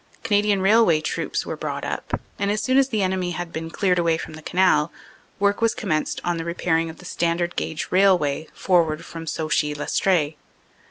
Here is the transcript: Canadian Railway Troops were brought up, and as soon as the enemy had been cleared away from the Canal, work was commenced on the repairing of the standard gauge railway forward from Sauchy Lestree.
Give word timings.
Canadian 0.23 0.63
Railway 0.63 0.99
Troops 0.99 1.45
were 1.45 1.55
brought 1.55 1.83
up, 1.85 2.19
and 2.39 2.49
as 2.49 2.59
soon 2.59 2.79
as 2.79 2.89
the 2.89 3.03
enemy 3.03 3.33
had 3.37 3.53
been 3.53 3.69
cleared 3.69 3.99
away 3.99 4.17
from 4.17 4.33
the 4.33 4.41
Canal, 4.41 4.91
work 5.39 5.61
was 5.61 5.75
commenced 5.75 6.19
on 6.23 6.37
the 6.37 6.43
repairing 6.43 6.89
of 6.89 6.97
the 6.97 7.05
standard 7.05 7.55
gauge 7.55 7.85
railway 7.91 8.47
forward 8.51 9.05
from 9.05 9.27
Sauchy 9.27 9.75
Lestree. 9.75 10.37